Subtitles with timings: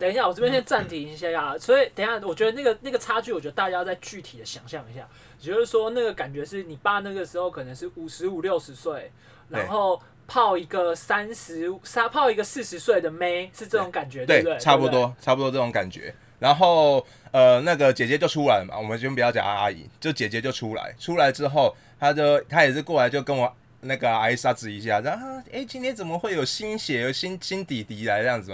[0.00, 1.54] 等一下，我这边先暂停一下呀。
[1.58, 5.06] 所以等一下，我觉得那个那个差距，我觉得大家再具体的想象一下，
[5.40, 9.12] 也就是说，那个感觉是你爸那个时候可能是五十五六十岁，
[9.50, 14.58] 然后泡一个三十三泡一个四十岁的妹，是这种感觉，对不对？
[14.58, 16.14] 差不多，差不多这种感觉。
[16.38, 23.54] 然后呃，那个姐姐就出来了嘛，我们先不要讲阿姨，就姐姐就出来，出来之后，她就她也是过来就跟我。
[23.82, 28.50] 那个阿姨沙子一下，然后哎，今天怎么会有新血、有新新弟弟来这样子？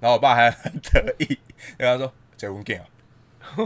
[0.00, 1.38] 然后我爸还很得意，
[1.78, 2.86] 然后说结婚见啊，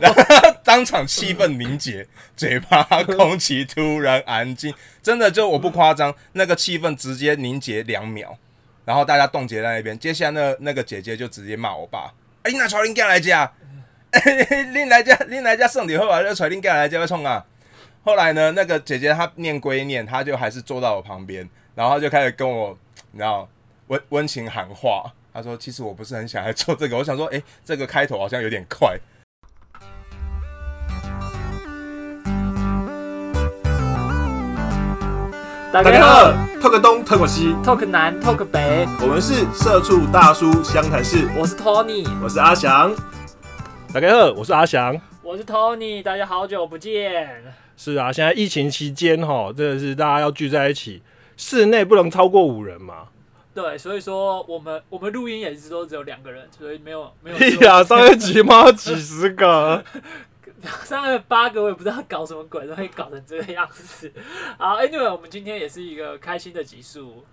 [0.00, 0.22] 然后
[0.62, 8.36] 当场气氛凝结， 嘴巴空气突然安静，真的就我不夸张，那个气氛直接凝结两秒，
[8.84, 9.98] 然后大家冻结在那边。
[9.98, 13.50] 接下来那那个姐姐就直接骂我爸：“哎，你拿传令干来家，
[14.72, 17.44] 你来家，你来家送礼后啊，就传令干来家要冲啊！”
[18.08, 22.74] 后来呢，那个姐姐她念归念，她就还是坐到我旁边，然后就开始跟我，
[23.12, 23.46] 你知道
[23.88, 25.12] 温温情喊话。
[25.30, 28.96] 她说：“其实我不是很想来做这个，我想说，哎，这个开头好像有点快。”
[35.70, 41.28] 大家好，talk 东，talk 西，talk 南，talk 北，我们是社畜大叔湘潭市。
[41.36, 42.90] 我是 Tony，我是阿翔。
[43.92, 47.67] 大家好，我是阿翔，我是 Tony，大家好久不见。
[47.80, 51.00] 是啊，现在疫情期间哈，真的是大家要聚在一起，
[51.36, 53.06] 室内不能超过五人嘛。
[53.54, 57.36] 对，所以说我们我们录音也是都只有两个人，所以没有没有。
[57.38, 59.84] 哎呀，上一集嘛几十个，
[60.84, 64.12] 上个八个我也不知道搞什么鬼，都会搞成这个样子。
[64.58, 67.24] 好，Anyway，我们今天也是一个开心的集数。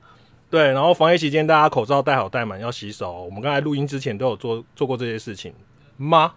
[0.52, 3.24] 对，然后防疫期间大家口罩戴好戴满，要洗手。
[3.24, 5.52] 我们刚才录音之前都有做做过这些事情
[5.98, 6.34] 吗？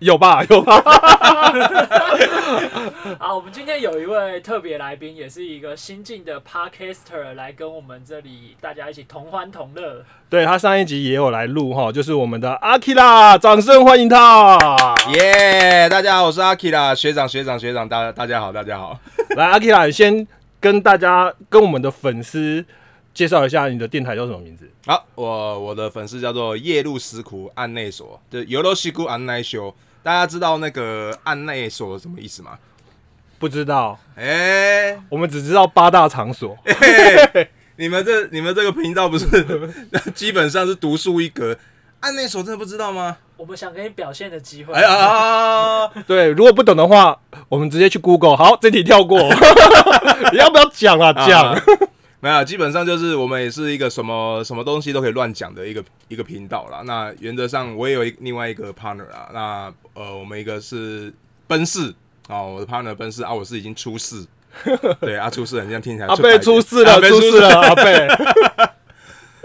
[0.00, 0.82] 有吧，有吧。
[3.18, 10.04] 好，我们今天有一位特别来宾，也是一个新晋的 Podcaster，来跟我们这里大家一起同欢同乐。
[10.28, 14.58] 对他上一集也有来录哈，就是我们的阿 k 啦，掌声欢迎他。
[15.14, 18.98] 耶，大家好，我是阿 k 啦学长，学长，学长，大大家好，大家好。
[19.34, 20.26] 来，阿 k 拉先
[20.60, 22.62] 跟大家跟我们的粉丝
[23.14, 24.70] 介绍一下你的电台叫什么名字？
[24.84, 29.74] 好，我我的粉丝叫做夜路石窟案内所，就游乐西谷案内修。
[30.02, 32.58] 大家知道那个案内所什么意思吗？
[33.40, 33.98] 不知道。
[34.16, 36.56] 哎，我们只知道八大场所。
[37.76, 39.26] 你们这你们这个频道不是
[40.14, 41.56] 基本上是独树一格？
[42.00, 43.16] 按内所真的不知道吗？
[43.38, 44.74] 我们想给你表现的机会。
[44.74, 47.18] 哎呀，对，如果不懂的话，
[47.48, 48.36] 我们直接去 Google。
[48.36, 49.18] 好，这题跳过。
[50.32, 51.10] 你要不要讲啊？
[51.26, 51.58] 讲。
[52.20, 56.82] 没有，基本上就是我们也是一个什么什么东西都可以乱讲的一个一个频道啦。
[56.84, 59.30] 那原则上我也有一另外一个 partner 啊。
[59.32, 61.10] 那呃，我们一个是
[61.46, 61.94] 奔四
[62.30, 64.24] 啊，我的 partner 奔四啊，我是已经出事。
[65.00, 68.08] 对啊，出事，人家听起来阿贝出事了，出事了，阿贝。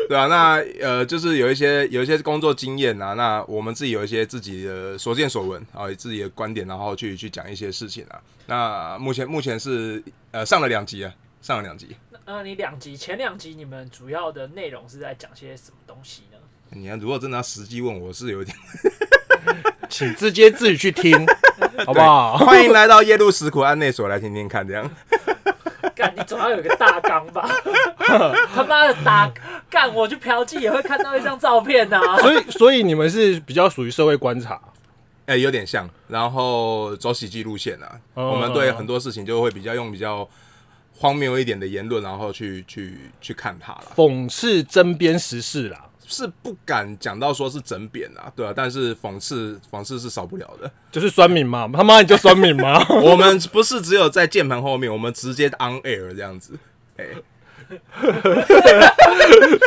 [0.08, 8.22] 对啊，那呃，就是有一些有一些工作经验啊，那我们自己有一些自己的所见所闻啊，自己的观点，然后去去讲一些事情啊。
[8.46, 11.96] 那目前目前是呃上了两集啊，上了两集。
[12.26, 16.38] 那你两集前两集你们主要的内容是在讲些什么东西呢？
[16.70, 18.58] 你要如果真的要实际问我是有点，
[19.90, 21.26] 请直接自己去听，
[21.86, 22.38] 好不好？
[22.38, 24.90] 欢迎来到夜路石窟案内所来听听看，这样。
[25.96, 27.50] 干，你总要有个大纲吧？
[28.54, 29.32] 他妈的打
[29.70, 32.00] 干，我去嫖妓也会看到一张照片呐。
[32.20, 34.60] 所以，所以你们是比较属于社会观察，
[35.26, 38.00] 哎，有点像，然后走喜剧路线啊。
[38.14, 40.28] 我们对很多事情就会比较用比较。
[40.98, 52.86] 荒谬一点的言论，然后去去去看它了，讽刺针砭时事啦，是不敢讲到说是整扁啊，对啊，但是讽刺讽刺是少不了的，就是酸敏嘛，他妈你就酸敏吗？
[53.04, 56.54] 我们不是只有在键盘后面，我们直接 on air 这样子，
[56.98, 57.06] 哎，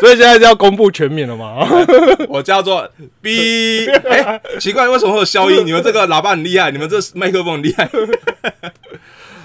[0.00, 1.66] 所以现在是要公布全名了吗？
[2.28, 2.88] 我叫做
[3.20, 5.66] B，哎，奇怪，为什么会有消音？
[5.66, 7.90] 你们这个喇叭很厉害，你们这麦克风很厉害。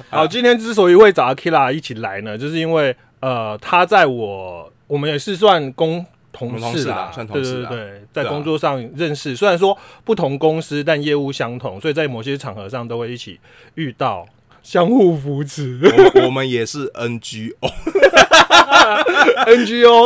[0.10, 13.40] 好，今天之所以会找阿 Kila 一起来呢，就是因为呃，他在我我们也是算公同事啦，算同事，对对对，在工作上认识，虽然说不同公司，但业务相同，所以在某些场合上都会一起
[13.76, 14.28] 遇到，
[14.62, 15.80] 相互扶持。
[16.26, 17.54] 我们也是 NGO，NGO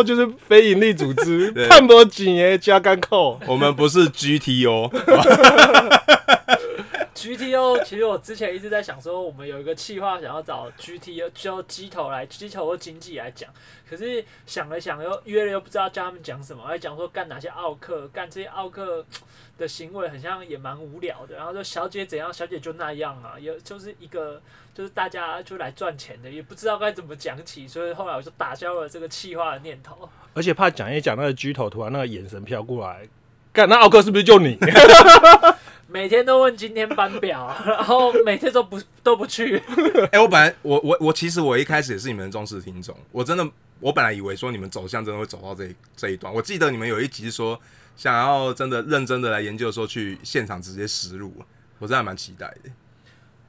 [0.06, 3.40] 就是非盈利组织，看不紧耶加干扣。
[3.48, 4.92] 我们不是 GTO。
[7.84, 13.50] 其实我之前一直在想说，我们有一个计划，想要找 GTO 就机头来机头或经济来讲，
[13.90, 19.06] 可是想了想又约了又不知道叫他们讲什么，还讲说干哪些奥克，干这些奥克
[19.58, 21.36] 的行为，很像也蛮无聊的。
[21.36, 24.42] 然后说小姐怎样，小姐就那样啊，也就是一个
[24.74, 30.10] 就是大家就来赚钱的，也不知道该怎么讲起，所以后来我就打消了这个计划的念头。
[30.34, 33.08] 而且怕讲一讲那个 G 头，突然那个眼神飘过来。
[33.54, 34.56] 干那奥克是不是就你？
[35.90, 39.58] 每天都问今天班表， 然后每天都不都不去。
[40.12, 43.50] 哎、我本来我我我其实我一开始也是你们的忠实听众，我真的
[43.80, 46.34] 我本来以为说你们走向真的会走到这这一段。
[46.34, 47.60] 我记得你们有一集说
[47.96, 51.34] 想要真的认真的来研究，说去现场直接实录，
[51.80, 52.70] 我真的蛮期待的。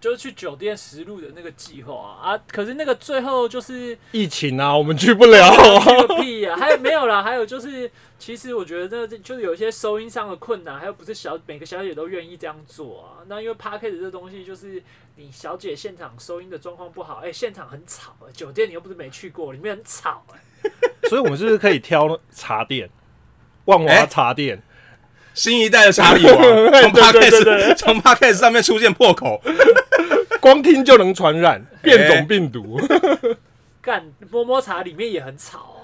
[0.01, 5.51] 就是去酒店实录的那个计划啊啊，可是那个最后就是疫情啊，我们去不了。
[5.81, 7.23] 去个屁呀、还有没有啦？
[7.23, 13.25] 还有就是，其实我觉得这就是有一些收音上的困难，还有不是小每个小姐都愿意这样做啊。
[13.27, 14.83] 那因为 p a r k e t 这东西，就是
[15.17, 20.39] 你小姐现场收音的状况不好，哎、现场很吵、哎酒店你又不是没去过，里面很吵、哎
[21.09, 22.91] 所以我们是不是可以挑茶店？
[23.65, 24.63] 万华哎茶店，
[25.33, 26.35] 新一代的查理王
[26.83, 29.41] 从 p o d 对对对 c 从 p o d c a s 上面出现破口，
[30.43, 32.81] 光听就能传染变种病毒。
[33.81, 35.81] 干摸摸茶里面也很吵、啊，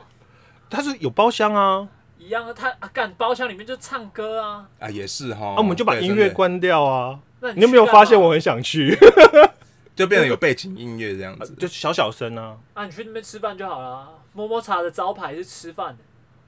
[0.68, 2.52] 它是有包厢啊，一样啊。
[2.52, 7.18] 他啊干包厢里面就唱歌啊，啊，也是哈，啊，我们就把音乐，关掉啊。
[7.40, 8.96] 那你有没有发现我很想去？
[9.96, 11.54] 就变得有背景音乐这样子。
[11.54, 12.56] 就小小声啊。
[12.74, 12.84] 啊？
[12.84, 14.08] 你去那边吃饭就好了。
[14.32, 16.02] 摸摸茶的招牌是吃饭的，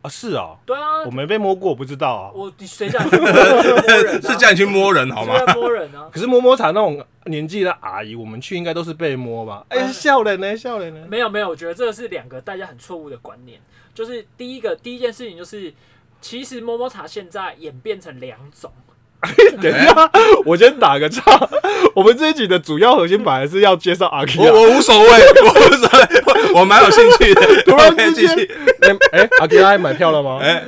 [0.06, 2.31] 啊，是啊，对啊我，没被摸过，我不知道啊。
[2.32, 4.20] 我你谁叫你去 摸人、啊？
[4.23, 5.47] 是叫你去摸人好吗是？
[5.47, 6.08] 在摸人啊？
[6.14, 9.64] 可是摸摸茶那种年纪的阿姨，我们去应该都是被摸吧？
[9.70, 11.00] 哎、嗯笑人呢，笑人呢。
[11.11, 13.61] 没有没有，我觉得这个是两个大家很错误的观念。
[13.94, 15.75] 就是第一个第一件事情就是，
[16.20, 18.70] 其实摸摸茶现在演变成两种，
[19.61, 20.11] 等一下，
[20.44, 21.23] 我先打个岔。
[21.94, 26.22] 我们这一集的主要核心本来是要介绍阿 K 我我无所谓，我无所谓，
[26.54, 27.40] 我我蛮有兴趣的。
[27.64, 28.50] 突然 OK，之间继续，
[28.82, 30.38] 哎、哎，阿 K 买票了吗？
[30.42, 30.62] 哎，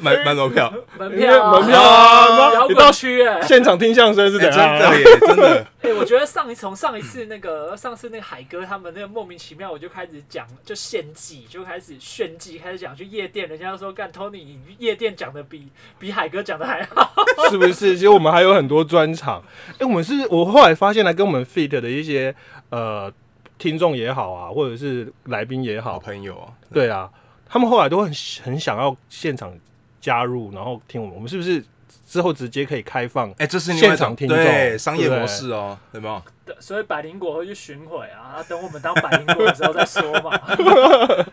[0.00, 0.72] 买买什么票？
[0.98, 5.66] 门票啊门票啊摇你到滚区哎、现场听相声是哎，怎样、真的耶，真的。
[5.82, 15.68] 哎、我觉得上一从上一次那个上次那个海哥他们那个莫名其妙，我就开始讲就献祭，就开始炫技，开始讲去夜店，人家就说干 Tony 你夜店讲的比
[15.98, 17.12] 比海哥讲的还好。
[17.50, 17.74] 是不是？
[17.74, 19.42] 其实我们还有很多专场。
[19.78, 22.34] 哎、我们是我后来发现，来跟我们 fit 的一些
[22.70, 23.12] 呃
[23.56, 27.08] 听众也好啊，或者是来宾也好好，朋友啊，对啊，
[27.48, 29.52] 他们后来都很很想要现场
[30.00, 31.14] 加入，然后听我们。
[31.14, 31.62] 我们是不是
[32.06, 33.30] 之后直接可以开放？
[33.38, 36.22] 哎，这是现场听众对商业模式哦，有没有？
[36.58, 40.38] 所以百灵果会去巡回啊，啊等我们当百灵果的时候再说嘛。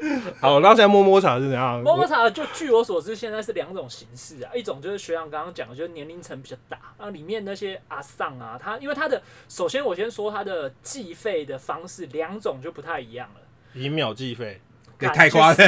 [0.40, 1.80] 好，然后现在摸摸茶是怎样？
[1.82, 13.40] 摸摸茶就据我所知，现在是两种形式啊，一种就是学长刚刚讲的，就是年龄层比较大，然后里面那些阿丧啊，他因为他的首先我先说他的计费的方式两种就不太一样了。
[13.74, 14.60] 以秒计费，
[15.00, 15.66] 也干太夸张，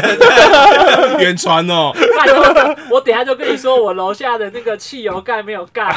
[1.19, 5.91] 远传哦，我我等下就跟你说，我楼下的那个汽油盖没有盖，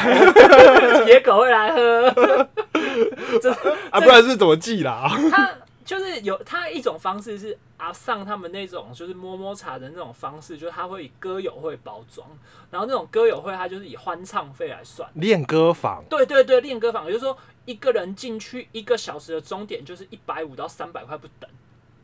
[1.06, 2.10] 野狗会来喝。
[3.40, 3.52] 这
[3.90, 5.08] 啊，不然是怎么记啦？
[5.30, 5.50] 他
[5.90, 12.28] 就是有他一种方式是阿上他们那种就是摸摸茶的那种方式，就是他会以歌友会包装，
[12.70, 15.10] 然后那种歌友会他就是以欢唱费来算。
[15.14, 21.50] 练歌房，对对对，练歌房，也就是说一个人进去一个小时的终点就是一百五到三百块不等。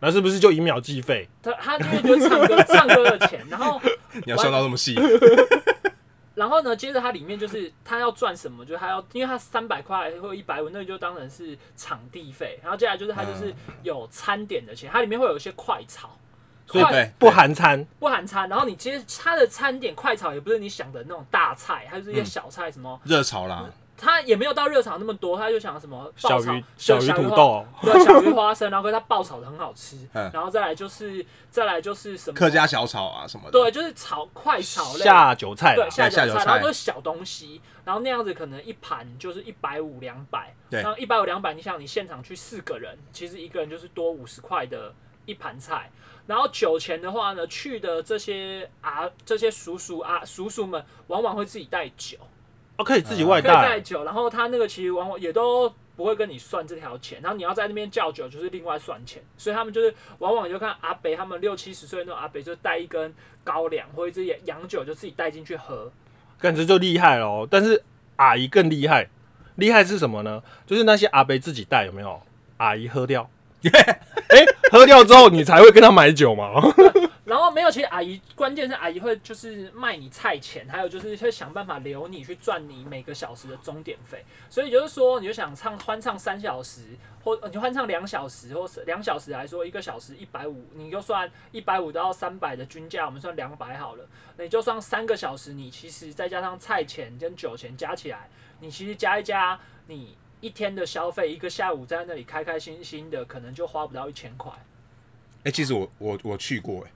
[0.01, 1.29] 那是不是就以秒计费？
[1.41, 3.81] 他他因为就是唱歌唱歌的钱，然后
[4.27, 4.97] 你要笑到那么细，
[6.37, 12.61] 然后呢，接着它里面就是它要赚什么，就是它要，因为它三百块或一百五，那个就当然是场地费。
[12.63, 13.53] 然后接下来就是它就是
[13.83, 16.11] 有餐点的钱，它里面会有一些快炒，
[16.67, 18.47] 所以快对不含餐，不含餐。
[18.51, 23.65] 然后你接它的餐点快炒也不是你想的那种大菜，它就是一些嗯小菜，什么热炒啦，
[23.97, 30.31] 它也没有到热炒那么多，他就想什么爆炒小鱼土豆，对，小鱼花生，然后可是它爆炒的很好吃，嗯。
[30.33, 33.53] 然后再来就是再来就是什么客家小炒啊什么的。
[33.53, 35.05] 对，就是炒快炒类。
[35.05, 35.87] 下酒菜啦。
[35.87, 36.45] 对，下酒菜，下酒菜。
[36.45, 40.83] 然后都是小东西，然后那样子可能一盘就是一百五两百，对。
[40.83, 45.91] 然后一百五两百，你想你现场去四个人，其实一个人就是多五十块的一盘菜。
[46.27, 52.19] 然后酒钱的话呢，去的这些啊这些叔叔啊叔叔们往往会自己带酒，
[52.79, 65.91] 哦，可以自己外可以带带，酒，然后他那个其实往往也都不会跟你算这条钱，然后你要在那边叫酒就是另外算钱，所以他们就是往往就看阿北他们六七十岁那种阿北就带一根高粱或者一支洋洋酒就自己带进去喝，
[66.39, 67.47] 感觉就厉害喽。
[67.51, 67.83] 但是
[68.17, 69.09] 阿姨更厉害，
[69.55, 70.43] 厉害是什么呢？
[70.67, 72.21] 就是那些阿北自己带有没有？
[72.59, 73.29] 阿姨喝掉，
[73.65, 74.01] 哎、
[74.71, 76.53] 喝掉之后你才会跟他买酒嘛。
[77.25, 84.25] 然后没有，其实阿姨关键是阿姨会就是卖你菜钱，还有就是会想办法留你去赚你每个小时的钟点费。
[84.49, 86.83] 所以就是说，你就想唱欢唱三小时，
[87.25, 94.07] 或呃你欢唱两小时，或是两小时来说，一个小时一百五，你就算一百五到三百的均价，我们算两百好了。
[94.37, 98.29] 那你就算三个小时，你其实再加上菜钱跟酒钱加起来，
[98.61, 99.59] 你其实加一加，
[99.89, 100.17] 你
[100.47, 104.53] 一天的消费，一个下午在那里开开心心的，可能就花不到一千块。
[105.43, 106.91] 哎，其实我我我去过，哎，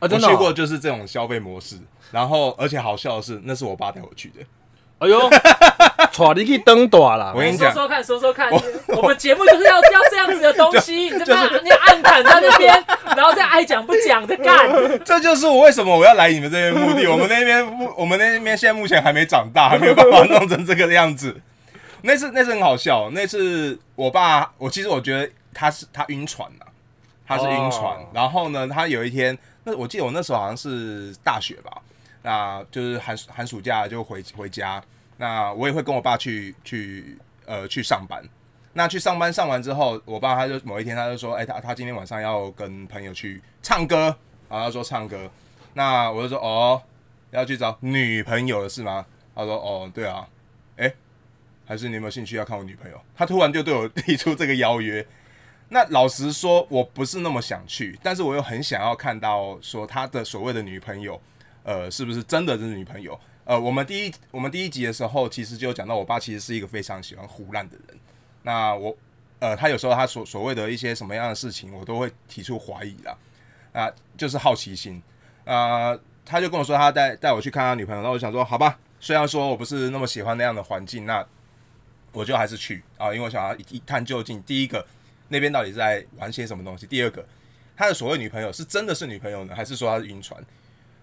[0.00, 0.30] 啊，真的、哦。
[0.30, 1.76] 我去过，就是这种消费模式。
[2.10, 4.40] 然后，而且好笑的是，那是我爸带我去的。
[4.98, 7.40] 哎呦， 带你去登短啦我！
[7.40, 8.50] 跟你讲说说看，说说看，
[8.88, 12.84] 我们节目就是要要这样子的东西， 你这边你暗砍在那边，
[13.14, 14.66] 然后再爱讲不讲的干，
[15.04, 17.06] 这就是我为什么我要来你们这边的目的。
[17.06, 21.42] 我们那边目，我们那边现在目前还没长大，还没有办法弄成这个样子。
[22.02, 26.66] 那次那次很好笑，那次我爸，我其实我觉得他是他晕船呐、
[27.26, 27.98] 他是晕船。
[27.98, 31.82] 哦然后呢，他有一天，那我记得我那时候好像是大学吧，
[32.22, 34.82] 那就是寒暑寒暑假就回回家，
[35.16, 38.22] 那我也会跟我爸去去呃去上班。
[38.74, 44.14] 那去上班上完之后，我爸他就某一天他就说，哎、他他今天晚上要跟朋友去唱歌，
[44.50, 45.30] 然后他说唱歌，
[45.72, 46.82] 那我就说哦，
[47.30, 49.06] 要去找女朋友了是吗？
[49.34, 50.35] 他说哦，对啊，哎、
[51.66, 52.98] 还是你有没有兴趣要看我女朋友？
[53.14, 55.06] 他突然就对我提出这个邀约。
[55.68, 61.20] 那老实说，我不是那么想去，但是我又很想要看到说他的所谓的女朋友，
[61.64, 63.18] 呃，是不是真的是女朋友？
[63.44, 67.98] 呃，我们第一我们第一集的时候，其实就讲到，我爸其实是一个非常喜欢胡乱的人。
[68.42, 68.96] 那我
[69.40, 73.16] 呃，他有时候他所所谓的一些什么样的事情，我都会提出怀疑啦。
[73.72, 75.02] 啊、就是好奇心。
[75.44, 81.26] 啊，他就跟我说他带带我去看他女朋友，那我想说好吧，虽然说我不是那么喜欢那样的环境，那
[82.16, 84.42] 我就还是去啊，因为我想要一一探究竟。
[84.44, 84.82] 第一个，
[85.28, 86.86] 那边到底是在玩些什么东西？
[86.86, 87.22] 第二个，
[87.76, 90.42] 他的所谓女朋友是真的是女朋友呢，还是说他是晕船？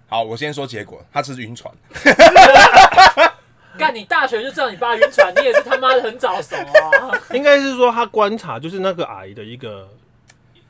[0.08, 1.72] 好，我先说结果，他是晕船。
[3.78, 7.14] 干你大学就知道你爸晕船，你也是他妈的很早熟啊！
[7.32, 9.88] 应该是说他观察就是那个阿姨的一个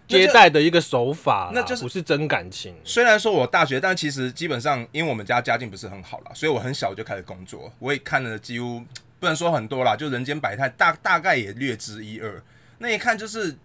[0.09, 2.75] 接待的一个手法啦，那就是不是真感情。
[2.83, 8.81] 虽然说我大学，但其实基本上因为我们家家境不是很好啦，所以我很小就开始工作，我也看了几乎
[9.23, 12.43] 不能说很多啦，就人间百态，大大概也略知一二。
[12.79, 13.55] 那一看就是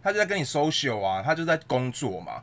[0.00, 2.40] 他就在跟你 social 啊，他就在工作嘛。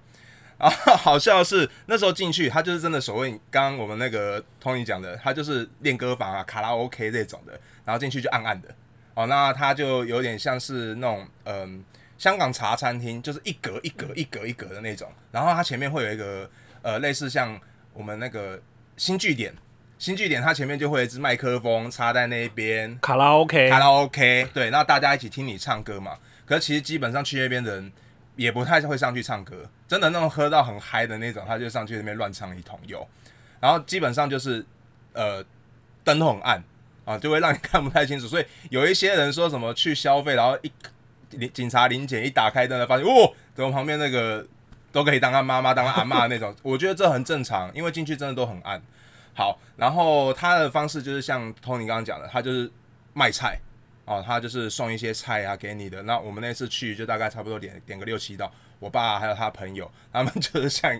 [0.57, 8.67] 然 后好笑的是那时候进去，他就是真的所谓刚刚我们那个 Tony 讲的，他就是练歌房啊、卡拉 OK 这种的，然后进去就暗暗的。
[9.13, 11.81] 哦，那他就有点像是那种嗯、
[12.17, 16.49] 香港茶餐厅，就是一格一格一格一格的那种，然后它前面会有一个
[16.81, 17.57] 呃类似像
[17.93, 18.61] 我们那个
[18.97, 19.55] 新据点，
[19.97, 26.17] 新据点它前面就会有一支麦克风插在那边，卡拉 OK，卡拉 OK，对，那大家一起听你唱歌嘛。
[26.45, 27.91] 可是其实基本上去那边的人
[28.35, 33.07] 也不太会上去唱歌，真的那种喝到很嗨的那种，他就上去那边乱唱一通有。
[33.59, 34.63] 然后基本上就是
[35.13, 35.43] 呃
[36.03, 36.61] 灯都很暗
[37.05, 38.27] 啊，就会让你看不太清楚。
[38.27, 40.71] 所以有一些人说什么去消费，然后一
[41.29, 44.45] 警警察临检一打开灯，发现哦，怎么旁边那个
[44.91, 48.79] 都可以当他妈妈、当他阿妈那种，我觉得这很正常，因为进去真的都很暗。
[49.37, 52.71] 好，然后他的方式就是像 Tony 刚刚讲的，他就是
[53.13, 53.59] 卖菜
[54.05, 56.01] 哦，他就是送一些菜啊给你的。
[56.03, 58.49] 那我们那次去就大概差不多点点个六七道，
[58.79, 60.97] 我爸还有他朋友，他们就是像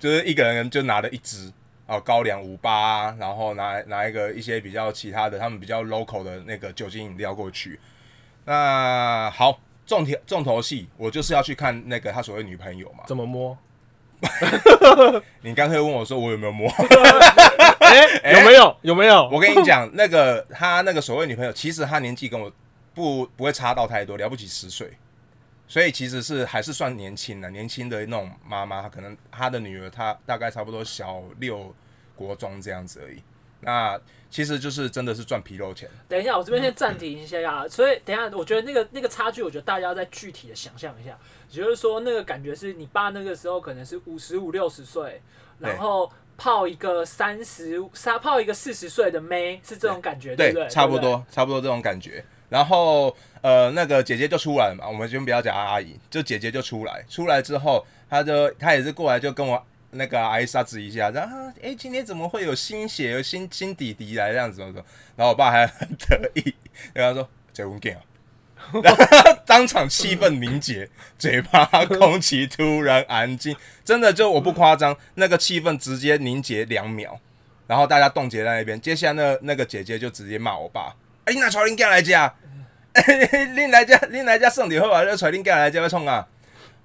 [0.00, 1.52] 就是一个人就拿了一支
[1.86, 7.78] 哦高粱五八，然后拿拿一个一些比较其他的，他们比较 local 的那个酒精饮料过去。
[8.44, 13.04] 那好，重头重头戏，我就是要去看那个他所谓女朋友嘛。
[13.06, 13.56] 怎么摸？
[15.42, 16.70] 你刚才问我说我有没有摸？
[17.80, 18.76] 哎、 有没有？
[18.82, 19.28] 有没有？
[19.30, 22.50] 我跟你讲，那个他那个所谓女朋友，其实他年纪跟我
[22.94, 24.92] 不不会差到太多，了不起十岁，
[25.66, 31.74] 所以其实是还是算年轻的，年轻的那种妈妈，可能她的女儿她大概差不多小六
[32.14, 33.22] 国中这样子而已。
[33.62, 33.98] 那
[34.30, 37.66] 其实就是真的是赚皮肉钱，等一下，我这边先暂停一下啊。
[37.68, 41.18] 所以等一下，我觉得那个那个差距，我觉得大家要再具体的想象一下，
[41.50, 45.20] 也就是说，那个感觉是你爸那个时候可能是五十五六十岁，
[45.58, 50.68] 然后泡一个三十三泡一个四十岁的妹，是这种感觉，对不对？
[50.68, 50.98] 差不。
[50.98, 52.24] 多差不多这种感觉。
[52.48, 66.54] 然后呃，那个姐姐就出来了嘛，我们先不要讲阿姨，就姐姐就出来，出来之后，她就她也是过来就跟我那个阿姨沙子一下，然后哎、诶今天怎么会有新血有新新弟弟来这样子怎么怎么，然后我爸还很得意，
[66.92, 68.00] 然后说结婚 gay 啊。
[68.82, 69.04] 然 后
[69.44, 77.18] 当场气氛凝结， 嘴巴空气突然安静，真的就我不夸张，那个气氛直接凝结两秒，
[77.66, 78.80] 然后大家冻结在那边。
[78.80, 80.94] 接下来那那个姐姐就直接骂我爸
[81.26, 82.32] ：“哎、你拿传令干来家，
[82.94, 86.26] 恁来家恁来家送礼后啊，就传令干来家要冲啊！”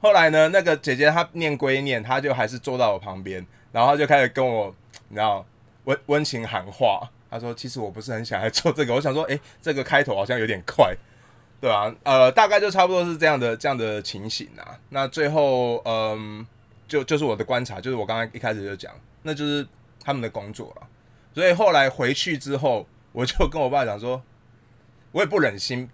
[0.02, 4.74] 后来呢，那个姐姐她念归念，她就还是坐到我旁边，然后她就开始跟我，
[5.10, 5.46] 你知道
[5.86, 7.10] 温温情喊话。
[7.30, 10.96] 她说：“其实我不是很想来做这个，我想说，哎、这个开头好像有点快。”
[11.60, 14.80] 对啊，呃，大概就差不多是这样的这样的情形啊。
[14.90, 16.48] 那最后，嗯，
[16.88, 19.68] 就就是我的观察，就是我刚刚一开始就讲，那就是
[20.02, 20.88] 他们的工作了。
[21.34, 24.22] 所以后来回去之后，我就跟我爸讲说，
[25.12, 25.90] 我也不忍心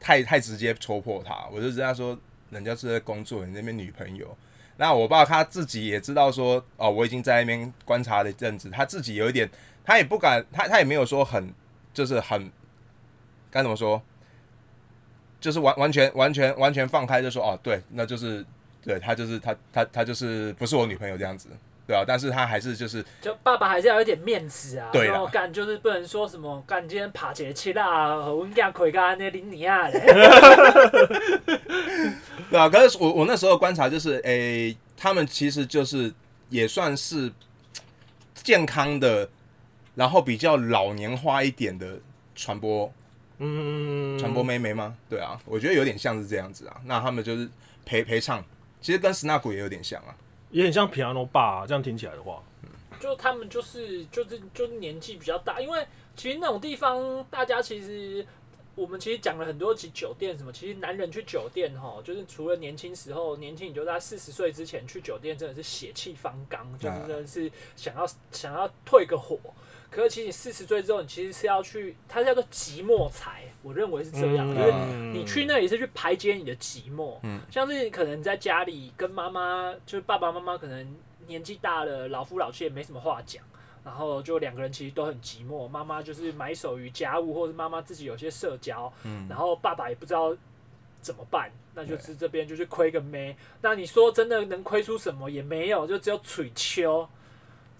[0.00, 2.18] 太太直接戳破他，我就跟他说，
[2.50, 4.36] 人家是在工作，你那边女朋友，
[4.76, 9.48] 那我爸他自己也知道说，哦，我已经在那边观察了一阵子，他自己有一点，
[9.84, 11.52] 他也不敢，他他也没有说很，
[11.92, 12.50] 就是很
[13.50, 14.02] 该怎么说，
[15.40, 18.44] 就是完完全完全完全放开，就说哦，对，那就是
[18.82, 21.48] 对他就是他他他就是不是我女朋友这样子，
[21.88, 29.98] 对啊，但是他还是就是就爸爸还是要有点面子啊，对啦然后干就是不能说什么干今天爬起来七啦，我们家亏干那林尼亚嘞，
[32.50, 36.12] 对啊，可是我我那时候观察就是，诶、他们其实就是
[36.50, 37.32] 也算是
[38.34, 39.26] 健康的，
[39.94, 41.98] 然后比较老年化一点的
[42.34, 42.92] 传播
[43.38, 44.94] 嗯，传播妹妹吗？
[45.08, 46.76] 对啊，我觉得有点像是这样子啊。
[46.84, 47.48] 那他们就是
[47.86, 48.44] 陪陪唱，
[48.82, 50.14] 其实跟斯纳古也有点像啊。
[50.50, 52.42] 也很像 Piano Bar，、这样听起来的话，
[53.00, 55.86] 就他们就是就是就是年纪比较大，因为
[56.16, 58.26] 其实那种地方大家其实。
[58.74, 69.36] 我们其实讲了很多集酒店什么，其实男人去酒店哈，就是除了年轻时候，年轻你就在四十岁之前去酒店，真的是血气方刚，就是真的是想要想要退个火。
[69.90, 74.54] 可是其实你四十岁之后，你其实是要去，它叫做寂寞财，我认为是这样，嗯。
[74.54, 77.40] 因为你去那里是去排解你的寂寞，嗯。
[77.50, 80.94] 像是可能在家里跟妈妈，就是爸爸妈妈可能
[81.26, 83.42] 年纪大了，老夫老妻也没什么话讲，
[83.82, 89.26] 然后就两个人其实都很寂寞，妈妈就是埋首于家务，或者是妈妈自己有些社交，嗯。
[89.28, 90.36] 然后爸爸也不知道
[91.00, 93.34] 怎么办，那就是这边就是亏个妹。
[93.62, 95.30] 那你说真的能亏出什么？
[95.30, 97.08] 也没有，就只有嘴秋。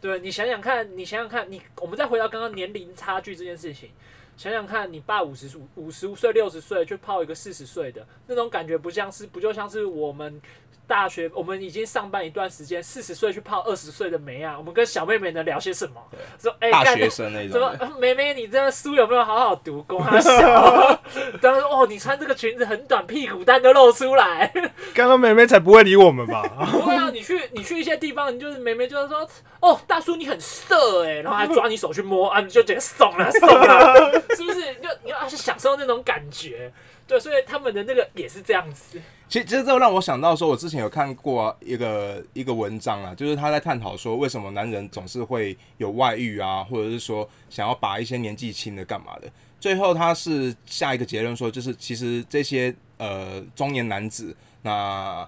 [0.00, 3.90] 对你想想看，你想想看，你我们再回到刚刚年龄差距这件事情，
[4.37, 10.40] 想想看你爸五十五五十岁六十岁去泡一个四十岁的那种感觉，不像是不就像是我们
[10.88, 16.02] 大学我们已经上班一段时间，四十岁去泡二十岁的梅啊，我们跟小妹妹能聊些什么？
[16.40, 19.83] 说哎，干大学生那什种的，么呃妹妹，你这个书有没有好好读？
[19.83, 20.33] 公他小，
[21.40, 24.50] 当时哦，你穿这个裙子很短，屁股蛋都露出来。
[24.95, 26.42] 刚刚妹妹才不会理我们吧？
[26.73, 29.28] 对啊，你去你去一些地方，你就是妹妹就是说，
[29.61, 34.61] 哦，大叔你很色哎，然后还抓你手去摸啊，你就觉得怂了怂了， 是不是？
[34.61, 36.73] 你就你要去享受那种感觉。
[37.09, 39.01] 对，所以他们的那个也是这样子。
[39.31, 49.33] 其实其实这让我想到说，我之前有看过一个一个文章啊，就是他在探讨说，为什么男人总是会有外遇啊，或者是说想要把一些年纪轻的干嘛的。
[49.59, 55.27] 最后他是下一个结论说，就是其实这些呃中年男子，那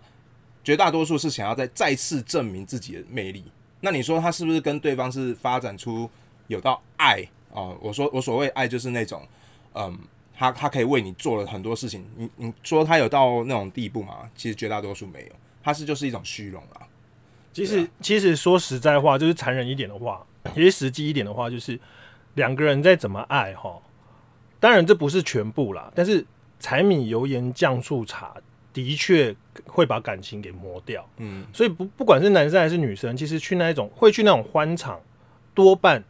[0.63, 3.43] 绝大多数是想要再再次证明自己的魅力。
[3.81, 6.09] 那你说他是不是跟对方是发展出
[6.47, 7.73] 有到爱啊？
[7.81, 9.27] 我说我所谓爱就是那种
[9.75, 9.99] 嗯。
[10.41, 14.21] 他他可以为你做了很多事情，你你说他有到那种地步吗？
[14.35, 16.89] 其实绝大多数没有，他是就是一种虚荣啊。
[17.53, 20.25] 其实，其实说实在话，就是残忍一点的话，
[20.55, 21.79] 其实实际一点的话，就是
[22.37, 23.83] 两个人再怎么爱哈，
[24.59, 26.25] 当然这不是全部啦，但是
[26.59, 28.35] 柴米油盐酱醋茶
[28.73, 31.07] 的确会把感情给磨掉。
[31.19, 34.99] 嗯，所以不不管是男生还是女生，其实去那一种会去那种欢场，
[35.53, 36.03] 多半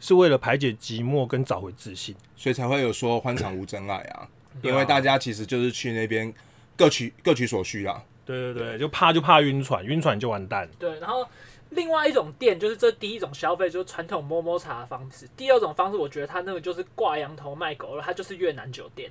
[0.00, 2.14] 是为了排解寂寞跟找回自信。
[2.36, 4.28] 所以才会有说欢场无真爱啊，
[4.62, 6.32] 因为大家其实就是去那边
[6.76, 8.02] 各取各取所需啦。
[8.24, 10.68] 对对对，就怕就怕晕船，晕船就完蛋。
[10.78, 11.26] 对，然后
[11.70, 15.26] 另外一种店就是这第一种消费，就是传统摸摸茶的方式。
[15.36, 19.10] 第二种方式，我觉得他那个就是挂羊头卖狗肉，他就是越南酒店。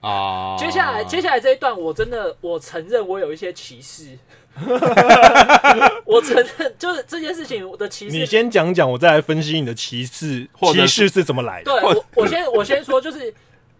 [0.00, 4.18] 啊，接下来，接下来这一段，我真的我承认我有一些歧视。
[6.04, 8.16] 我承认，就是这件事情我的歧视。
[8.16, 11.72] 你先讲讲，我再来分析你的歧视或歧视是怎么来的。
[11.72, 13.32] 对我，我先我先说，就是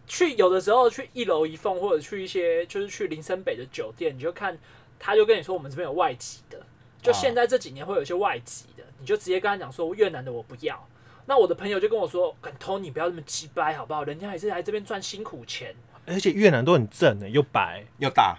[0.06, 4.56] 去有的时候去一楼一凤，或者去一些就是去林森北的酒店，你就看
[4.98, 6.58] 他就跟你说我们这边有外籍的，
[7.02, 10.88] 就啊现在这几年会有一些外籍的，你就直接跟他讲说越南的我不要。
[11.24, 14.02] 那我的朋友就跟我说：“敢偷你不要这么鸡掰好不好？
[14.02, 15.72] 人家还是来这边赚辛苦钱。
[16.04, 17.84] 而且越南都很正的，又白。
[17.98, 18.38] 又大，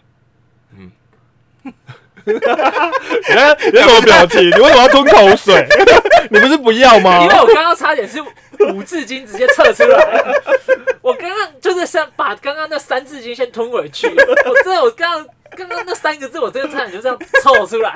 [2.25, 4.41] 你看你什么表情？
[4.49, 5.67] 你为什么要吞口水？
[6.31, 7.27] 你不是不要吗因？
[7.27, 8.21] 为我刚刚差点是
[8.71, 10.33] 五字经直接撤出来，
[11.01, 17.93] 我刚刚就是想把刚刚那三字经先吞回去，我真的我刚刚刚刚那三个字我真的差点就这样凑出来，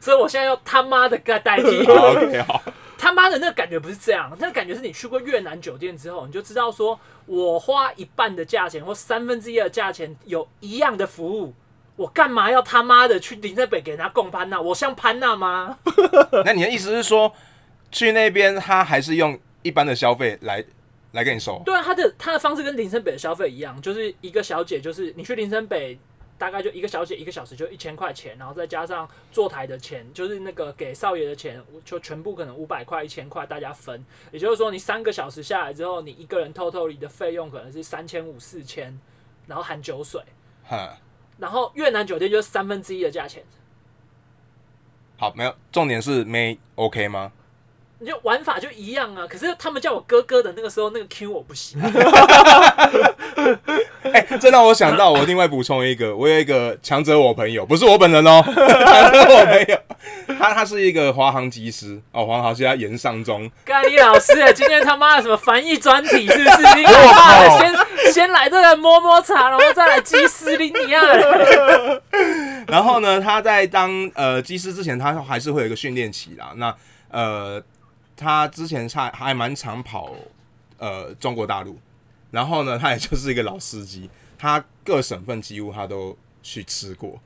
[0.00, 1.84] 所以我现在要他妈的给它代替。
[1.90, 2.62] 好 OK 好，
[2.96, 11.52] 他妈的那个感觉不是这样，那个感觉是你去过越南酒店之后，你就知道说我花一半的价钱或三分之一的价钱有一样的服务。
[11.96, 14.60] 我干嘛要他妈的去林森北给人家供潘娜？
[14.60, 15.78] 我像潘娜吗？
[16.44, 17.32] 那你的意思是说，
[17.90, 20.64] 去那边他还是用一般的消费来
[21.12, 21.62] 来跟你收？
[21.64, 25.98] 对啊，他的他的方式跟林森北的消费一样，就是一个小姐，就是你去林森北，
[26.36, 34.04] 大概就一个小姐一个小时就一千块钱，然后再加上坐台的钱，就是那个给少爷的钱，就全部可能五百块、一千块大家分。
[34.30, 39.00] 也就是说，你三个小时下来之后，你一个人偷偷里的费用可能是三千五、四千，
[39.46, 40.20] 然后含酒水。
[41.38, 43.42] 哼，然后越南酒店就是三分之一的价钱，
[45.18, 47.32] 好，没有，重点是没 OK 吗？
[47.98, 49.26] 你就玩法就一样啊。
[49.26, 51.80] 可是他们叫我哥哥的那个时候，那个 Q 我不行。
[54.02, 58.54] 哎、这让我想到，我另外补充一个，我有一个强者我朋友，不是我本人哦， 强
[59.12, 59.78] 者我朋友，
[60.38, 66.76] 他他是一个华航机师哦，华航现在延上中，咖喱老师哎，今天他妈的什么翻译专题是不是？
[66.76, 67.74] 你他妈的先
[68.12, 71.00] 先来这个摸摸茶，然后再来基斯林尼亚。
[72.68, 76.52] 然后呢，他在当呃机师之前，他还是会有一个训练期啦。
[76.56, 76.74] 那
[77.10, 77.62] 呃，
[78.16, 80.14] 他之前还还蛮常跑
[80.78, 81.78] 呃中国大陆，
[82.30, 87.20] 然后呢，他也就是一个老司机，他各省份几乎他都去吃过。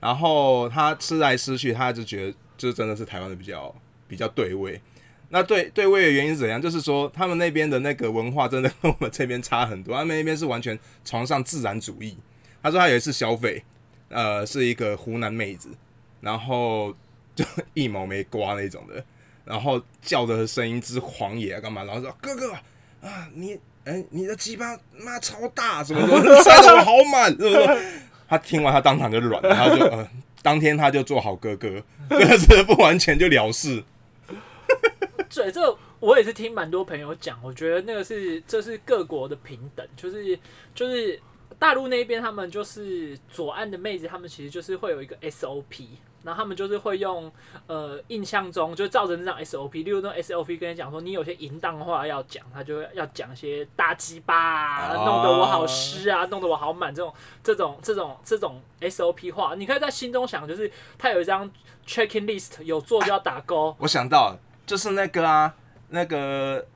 [0.00, 3.74] 然后他吃来吃去，他就觉得就真的是台湾的比较
[4.06, 4.80] 比较对味。
[5.28, 6.60] 那对对位的原因是怎样？
[6.60, 12.16] 就是说他们那边的那个文化真的 跟我们这边差很多，他们那边是完全崇尚自然主义。
[12.62, 13.62] 他说他有一次消费，
[14.08, 15.68] 呃，是一个湖南妹子，
[16.20, 16.94] 然后
[17.34, 19.04] 就 一毛没刮那种的，
[19.44, 21.84] 然后叫的声音之狂野啊，干嘛？
[21.84, 22.52] 然后说哥哥
[23.02, 27.86] 啊，你哎、你的鸡巴妈超大，什么什么，塞的我好满，是不是？
[28.28, 30.08] 他听完他当场就软了，他就呃，
[30.42, 33.84] 当天他就做好哥哥，但是不完全就了事。
[35.28, 40.38] 对，这个我也是听蛮多朋友讲，我觉得那个是这是各国的平等，就是
[40.74, 41.20] 就是
[41.58, 45.86] 大陆那边他们就是左岸的妹子，他们其实就是会有一个 SOP。
[46.22, 47.30] 然后他们就是会用，
[47.68, 61.48] 呃，印象中就照着那张 SOP，例如那种 SOP 跟你讲说，你有些淫荡话要讲，他就会要讲一些大鸡巴啊，哦弄得我好湿啊，弄得我好满这种这种这种这种 SOP 话，你可以在心中想，就是他有一张
[61.86, 65.54] checking list，有做就要打勾，我想到了就是那个啊，
[65.90, 66.66] 那个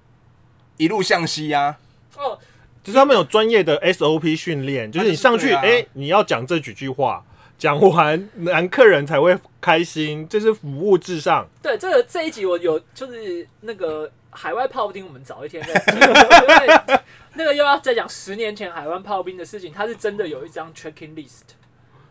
[0.77, 1.77] 一路向西啊，
[2.17, 2.39] 哦，
[2.85, 7.25] 就是他们有专业的 SOP 训练，就是你上去，哎、啊你要讲这几句话，
[7.59, 11.49] 讲完男客人才会开心，这是服务至上。
[11.61, 17.01] 对，这个这一集我有就是那个海外炮兵，我们早一天在讲， 因为
[17.35, 21.43] 那个又要再讲十年前海湾炮兵的事情，他是真的有一张 checking list，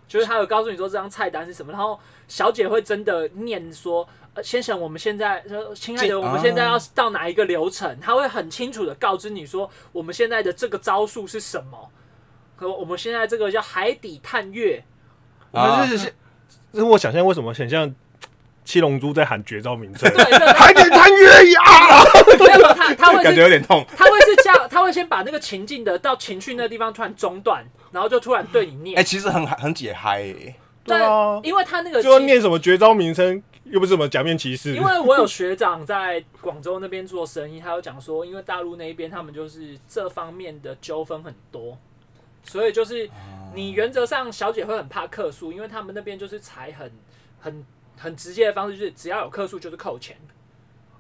[0.10, 4.06] 就是他有告诉你说这张菜单是什么，然后小姐会真的念说。
[4.40, 8.00] 呃，先生，我们现在，呃亲爱的，我们现在要到哪一个流程？
[8.00, 11.90] 他会很清楚的告知你说，我们现在的这个招数是什么。
[12.56, 14.84] 可我们现在这个叫海底探月，
[15.52, 16.14] 我们是是，
[16.72, 17.94] 这是我想象为什么很像
[18.64, 21.62] 七龙珠在喊绝招名称，对，对海底探月呀！
[22.38, 23.86] 没有他他会感觉有点痛。
[23.98, 28.98] 他会是这样，他会先把那个情境的到情绪那个地方突然中断，然后就突然对你念。
[29.00, 34.76] 哎、其实很很解嗨、欸，对啊，因为他那个就要念什么绝招名称，又不是什么假面骑士。
[34.76, 41.78] 因为我有学长在广州那边做生意，他有讲说，因为大陆那边他们就是这方面的纠纷很多，
[42.44, 43.10] 所以就是
[43.54, 46.92] 你原则上小姐会很怕客诉，因为他们那边就是采很
[47.40, 47.66] 很
[47.98, 50.18] 很直接的方式，就是只要有客诉就是扣钱。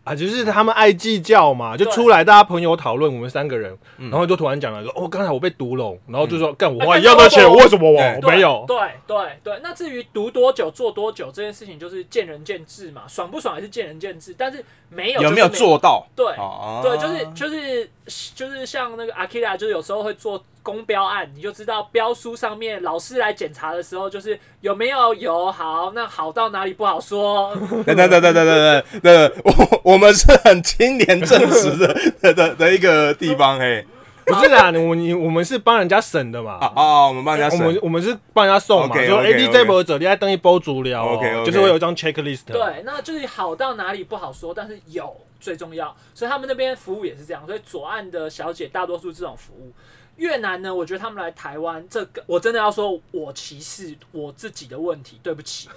[0.04, 8.64] 啊，就是他们爱计较嘛，就出来大家朋友讨论，我们三个人，嗯然后就突然讲了说，哦，刚才我被毒拢，然后就说，干我哎花一样的钱，干为什么我没有？
[8.68, 16.08] 对对对，那至于读多久做多久这件事情，就是见仁见智嘛，爽不爽也是见仁见智，但是没有有没有做到？
[16.16, 17.90] 对，哦对，就是就是
[18.34, 27.56] 就是像那个阿 k a 就是有时候会做公标案，你就知道标书上面老师来检查的时候，就是有没有有好，那好到哪里不好说。
[27.88, 33.84] 等等等等等等等，我我们是很青年正直的的的, 一个地方嘿。
[34.28, 36.60] 不是啦，我你我们是帮人家省的嘛。
[36.76, 38.96] 啊，我们帮人家，我们我们是帮人家送嘛。
[38.96, 42.46] 就 A D Z 博者，你爱登一波足疗，OK，就是我有一张 checklist。
[42.46, 49.74] 对，那就是好到哪里不好说，但是有最重要，所以他们那边服务也是这样，所以左岸的小姐大多数这种服务。
[50.20, 55.68] 越南呢，我觉得他们来台湾，这个我真的要说，我歧视我自己的问题，对不起，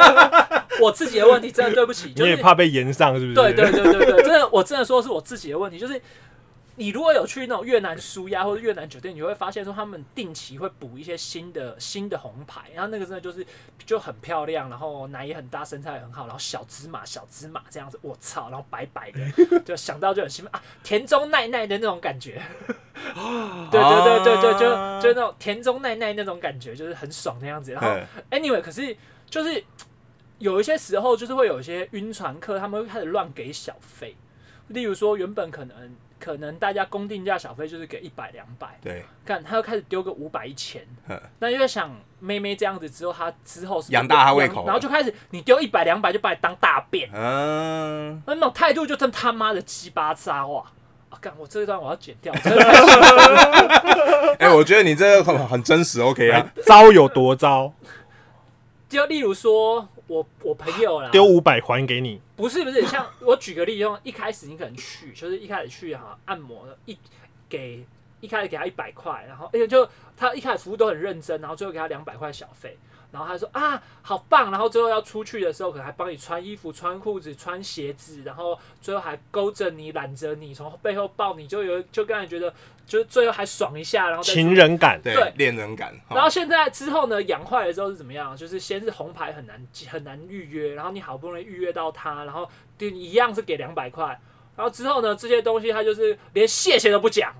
[0.82, 3.34] 我自己的问题，真的对不起，你就是也怕被延上是不是？
[3.34, 6.00] 对对对对对，真的，我真的说是我自己的问题，就是
[6.76, 13.44] 你如果有去那种越南舒压或者越南酒店，你会发现说他们定期会补一些新的新的红牌，然后那个真的就是
[13.84, 22.42] 就很漂亮，然后奶也很大，身材也很好，然后小芝麻小芝麻这样子，我操，然后白白的， 就想到就很兴奋啊，田中奈奈的那种感觉。
[23.70, 24.58] 对对对对对，就
[25.02, 27.72] 就那种田中奈奈那种感觉，就是很爽的样子。
[27.72, 28.96] 然后嗯 anyway，可是
[29.28, 29.64] 就是
[30.38, 34.14] 有一些时候，就是会有一些晕船客，他们会开始乱给小费。
[34.68, 50.64] 例如说，原本可能可能大家公定价小费就是给一百两百，对，看他又开始丢个五百一千嗯，那又在想妹妹这样子之后，她之后是养大她胃口然后就开始你丢一百两百就把你当大便，嗯，那那种态度就真他妈的鸡巴渣哇！
[51.10, 52.34] 啊，干我这一段我要剪掉，
[54.40, 57.72] 哎，我觉得你这个很很真实，OK 啊， 糟有多糟？
[58.88, 66.96] 就例如说，我我朋友啦，丢五百还给你，不是不是，像我举个例，用一开始你可能去，就是一开始去哈按摩一
[67.48, 67.84] 给
[68.20, 72.78] 一开始给他一百块，然后而且就他一开始服务都很认真，然后最后给他两百块小费，
[73.10, 82.52] 然后他说啊好棒，然后最后要出去的时候，可能还帮你穿衣服、穿裤子、穿鞋子，然后最后还勾着你、揽着你，从背后抱你，就有就让你觉得
[82.86, 85.00] 就是最后还爽一下，然后情人感。
[85.02, 85.92] 对对恋人感。
[86.08, 88.36] 然后现在之后呢，养坏了之后是怎么样？
[88.36, 94.06] 就是先是红牌很难很难预约，然后你好不容易预约到他，然后对你一样是给两百块，
[94.56, 97.34] 然后之后呢，这些东西他就是连谢谢都不讲，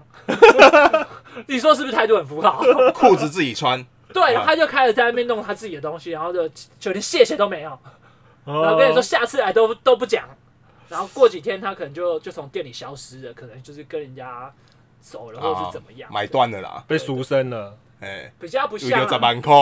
[1.46, 2.60] 你说是不是态度很不好？
[2.92, 6.48] 裤子自己穿，对，然后他就开始在那边弄他自己的东西，然后就
[6.80, 7.78] 就连谢谢都没有，
[8.44, 10.28] 然后跟你说哦下次来都都不讲，
[10.88, 14.52] 然后过几天他可能就就从店里消失了，可能就是跟人家
[15.00, 16.84] 走了，或者是怎么样，啊买断了啦。
[16.86, 19.54] 被赎身了，哎，比较不有像、啊，十万块，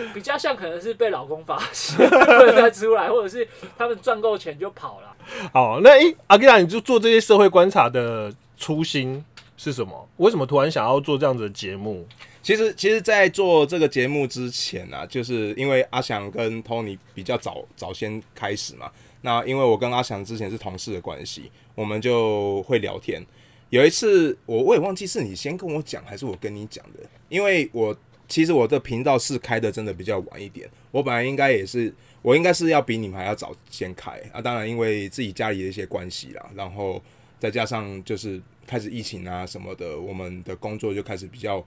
[0.12, 3.46] 比较像可能是被老公发现，不能再出来，或者是
[3.78, 5.16] 他们赚够钱就跑了。
[5.52, 9.24] 好，那诶，阿吉拉，你就做这些社会观察的初心
[9.56, 10.08] 是什么？
[10.16, 12.06] 为什么突然想要做这样子的节目？
[12.42, 18.90] 其实，其实，在做这个节目之前啊，就是因为阿翔跟 Tony 比较早早先开始嘛。
[19.20, 23.24] 那因为我跟阿翔之前是同事的关系，我们就会聊天。
[23.72, 27.00] 有一次，我我也忘记是你先跟我讲，还是我跟你讲的。
[27.30, 27.96] 因为我
[28.28, 34.42] 其实我的频道是开的真的比较晚一点，我本来应该也是，我应该是要比你们还要早先开啊。
[34.42, 37.02] 当然，因为自己家里的一些关系啦，然后
[37.40, 41.64] 再加上就是开始疫情啊什么的，我们的工作就开始比较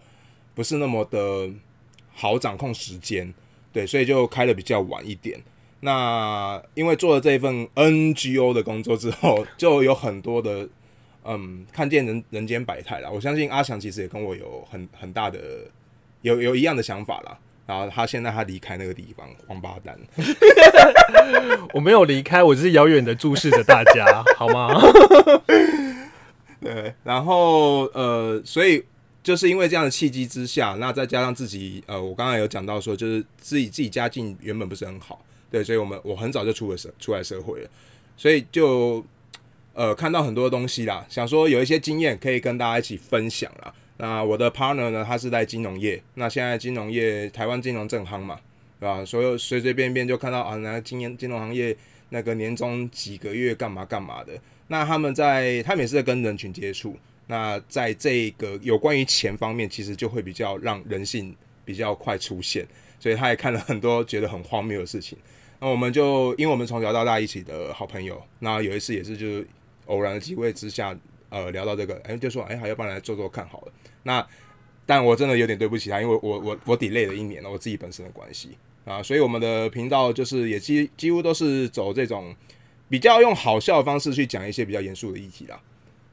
[0.54, 1.50] 不是那么的
[2.14, 3.34] 好掌控时间，
[3.74, 5.42] 对，所以就开的比较晚一点。
[5.80, 10.70] 那因为做了这一份 NGO 的工作之后， 就有很多的
[11.26, 13.10] 嗯，看见人人间百态啦。
[13.10, 15.40] 我相信阿翔其实也跟我有很很大的
[16.22, 17.38] 有有一样的想法啦。
[17.68, 19.98] 然后他现在他离开那个地方，王八蛋。
[21.74, 24.70] 我没有离开，我只是遥远的注视着大家， 好吗？
[26.62, 28.86] 对，然后呃，所以
[29.24, 37.70] 就是因为这样的契机之下，那再加上自己呃，我刚才有讲到说，就是自己自己家境原本不是很好，对，所以我们我很早就出了社出来社会了，
[38.16, 39.04] 所以就
[39.76, 43.72] 呃看到很多东西啦，想说有一些经验可以跟大家一起分享啦。
[43.98, 48.40] 那我的 partner 呢，他是在金融业，那现在金融业台湾金融正夯嘛，
[48.80, 49.06] 对吧？
[49.06, 51.78] 所有随随便便就看到啊，那金金融行业
[52.10, 54.34] 那个年终几个月干嘛干嘛的。
[54.68, 56.98] 那他们在，他们也是在跟人群接触。
[57.28, 62.66] 那在这个有关于钱方面，其实就会比较让人性比较快出现，
[63.00, 65.18] 所以他也看了很多觉得很荒谬的事情。
[65.60, 69.48] 那我们就因为我们从小到大一起的好朋友，那有一次也是就是
[69.86, 70.98] 偶然的机会之下，
[71.30, 73.72] 呃，聊到这个，哎、就说哎，好，要不然来做做看好了。
[74.04, 74.26] 那
[74.86, 82.36] 但我真的有点对不起他，因为我我我 delay 了一年了，我自己本身的关系啊，所以我们的频道就是也几几乎都是走这种
[82.88, 85.60] 比较用好笑的方式去讲一些比较严肃的议题啦，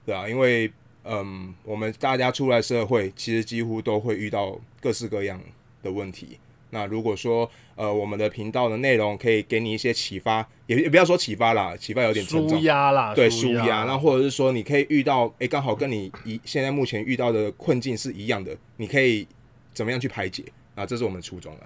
[0.06, 0.72] 对啊，因为
[1.04, 5.40] 嗯，我们大家出来社会，其实几乎都会遇到各式各样
[5.82, 6.38] 的问题。
[6.74, 19.26] 那如果说呃，我们的频道的内容可以给你一些启发，也也不要说启发啦，启发有点沉舒重，压啦，对，舒舒压，那或者是说你可以遇到，哎，刚好跟你一现在目前遇到的困境是一样的，你可以
[19.74, 20.86] 怎么样去排解啊？
[20.86, 21.60] 这是我们初衷了，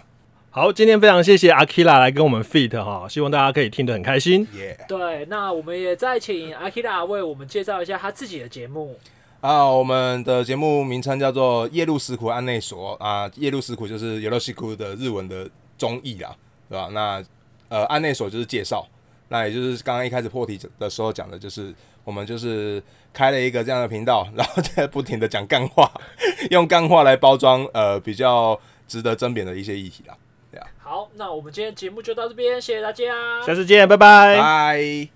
[0.51, 4.47] 好，今天非常谢谢阿 Kira 来跟我们 fit 哈，希望大家可以听得很开心。
[4.55, 8.99] 耶、对，那我们也再请阿 Kira 为我们介绍一下他自己的节目。
[9.40, 16.35] 啊，我们的节目名称叫做《夜路石苦案内所》啊，夜路石苦就是有乐西苦的日文的中译啦，
[16.68, 16.88] 对吧？
[16.92, 17.22] 那
[17.68, 18.87] 呃，案内所就是介绍，
[19.29, 21.72] 那也就是刚刚一开始破题的时候讲的，就是
[22.05, 25.90] 我们就是开了一个这样的频道， 然后在不停的讲干话，
[26.51, 30.16] 用干话来包装呃比较值得争辩的一些议题啦。
[30.79, 33.05] 好，那我们今天节目就到这边，谢谢大家，
[33.44, 34.38] 下次见，拜拜。
[34.38, 35.15] 拜。